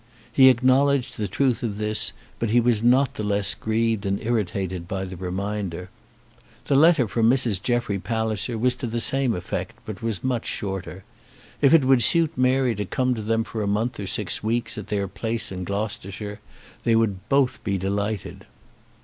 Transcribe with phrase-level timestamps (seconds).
[0.33, 4.87] He acknowledged the truth of this, but he was not the less grieved and irritated
[4.87, 5.91] by the reminder.
[6.65, 7.61] The letter from Mrs.
[7.61, 11.03] Jeffrey Palliser was to the same effect, but was much shorter.
[11.61, 14.75] If it would suit Mary to come to them for a month or six weeks
[14.75, 16.39] at their place in Gloucestershire,
[16.83, 18.47] they would both be delighted.